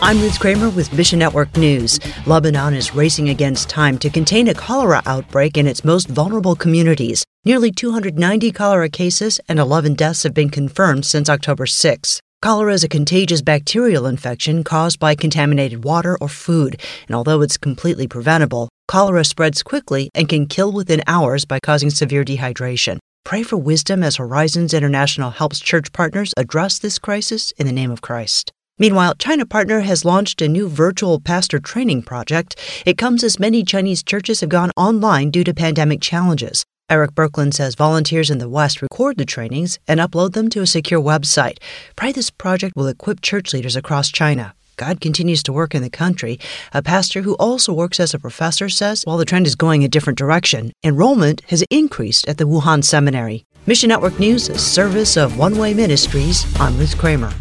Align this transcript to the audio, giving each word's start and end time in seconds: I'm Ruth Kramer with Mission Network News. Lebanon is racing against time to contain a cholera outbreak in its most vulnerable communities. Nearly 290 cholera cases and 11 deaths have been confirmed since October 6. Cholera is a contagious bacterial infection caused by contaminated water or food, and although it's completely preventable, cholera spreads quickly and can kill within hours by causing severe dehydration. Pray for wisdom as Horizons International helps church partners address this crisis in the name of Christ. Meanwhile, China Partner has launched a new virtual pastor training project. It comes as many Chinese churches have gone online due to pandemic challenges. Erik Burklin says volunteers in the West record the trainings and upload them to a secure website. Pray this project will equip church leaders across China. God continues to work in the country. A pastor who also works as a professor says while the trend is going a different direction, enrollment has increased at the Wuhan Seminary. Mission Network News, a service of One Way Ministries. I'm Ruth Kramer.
I'm 0.00 0.20
Ruth 0.20 0.38
Kramer 0.38 0.70
with 0.70 0.92
Mission 0.92 1.18
Network 1.18 1.56
News. 1.56 1.98
Lebanon 2.24 2.72
is 2.72 2.94
racing 2.94 3.30
against 3.30 3.68
time 3.68 3.98
to 3.98 4.08
contain 4.08 4.46
a 4.46 4.54
cholera 4.54 5.02
outbreak 5.06 5.56
in 5.56 5.66
its 5.66 5.84
most 5.84 6.06
vulnerable 6.06 6.54
communities. 6.54 7.24
Nearly 7.44 7.72
290 7.72 8.52
cholera 8.52 8.88
cases 8.88 9.40
and 9.48 9.58
11 9.58 9.94
deaths 9.94 10.22
have 10.22 10.32
been 10.32 10.50
confirmed 10.50 11.04
since 11.04 11.28
October 11.28 11.66
6. 11.66 12.20
Cholera 12.40 12.74
is 12.74 12.84
a 12.84 12.88
contagious 12.88 13.42
bacterial 13.42 14.06
infection 14.06 14.62
caused 14.62 15.00
by 15.00 15.16
contaminated 15.16 15.82
water 15.82 16.16
or 16.20 16.28
food, 16.28 16.80
and 17.08 17.16
although 17.16 17.42
it's 17.42 17.58
completely 17.58 18.06
preventable, 18.06 18.68
cholera 18.86 19.24
spreads 19.24 19.64
quickly 19.64 20.10
and 20.14 20.28
can 20.28 20.46
kill 20.46 20.70
within 20.70 21.02
hours 21.08 21.44
by 21.44 21.58
causing 21.58 21.90
severe 21.90 22.24
dehydration. 22.24 22.98
Pray 23.24 23.42
for 23.42 23.56
wisdom 23.56 24.04
as 24.04 24.16
Horizons 24.16 24.72
International 24.72 25.30
helps 25.30 25.58
church 25.58 25.92
partners 25.92 26.32
address 26.36 26.78
this 26.78 27.00
crisis 27.00 27.50
in 27.58 27.66
the 27.66 27.72
name 27.72 27.90
of 27.90 28.00
Christ. 28.00 28.52
Meanwhile, 28.78 29.16
China 29.16 29.44
Partner 29.44 29.80
has 29.80 30.04
launched 30.04 30.40
a 30.40 30.48
new 30.48 30.68
virtual 30.68 31.18
pastor 31.18 31.58
training 31.58 32.02
project. 32.02 32.54
It 32.86 32.96
comes 32.96 33.24
as 33.24 33.40
many 33.40 33.64
Chinese 33.64 34.02
churches 34.02 34.40
have 34.40 34.50
gone 34.50 34.70
online 34.76 35.30
due 35.30 35.44
to 35.44 35.52
pandemic 35.52 36.00
challenges. 36.00 36.64
Erik 36.88 37.14
Burklin 37.14 37.52
says 37.52 37.74
volunteers 37.74 38.30
in 38.30 38.38
the 38.38 38.48
West 38.48 38.80
record 38.80 39.18
the 39.18 39.24
trainings 39.24 39.78
and 39.86 40.00
upload 40.00 40.32
them 40.32 40.48
to 40.50 40.62
a 40.62 40.66
secure 40.66 41.00
website. 41.00 41.58
Pray 41.96 42.12
this 42.12 42.30
project 42.30 42.74
will 42.76 42.86
equip 42.86 43.20
church 43.20 43.52
leaders 43.52 43.76
across 43.76 44.10
China. 44.10 44.54
God 44.76 45.00
continues 45.00 45.42
to 45.42 45.52
work 45.52 45.74
in 45.74 45.82
the 45.82 45.90
country. 45.90 46.38
A 46.72 46.80
pastor 46.80 47.22
who 47.22 47.34
also 47.34 47.72
works 47.72 47.98
as 47.98 48.14
a 48.14 48.18
professor 48.18 48.68
says 48.68 49.02
while 49.04 49.18
the 49.18 49.24
trend 49.24 49.46
is 49.46 49.56
going 49.56 49.82
a 49.82 49.88
different 49.88 50.18
direction, 50.18 50.72
enrollment 50.84 51.42
has 51.48 51.64
increased 51.68 52.26
at 52.28 52.38
the 52.38 52.44
Wuhan 52.44 52.84
Seminary. 52.84 53.44
Mission 53.66 53.88
Network 53.88 54.18
News, 54.20 54.48
a 54.48 54.56
service 54.56 55.16
of 55.16 55.36
One 55.36 55.58
Way 55.58 55.74
Ministries. 55.74 56.46
I'm 56.60 56.78
Ruth 56.78 56.96
Kramer. 56.96 57.34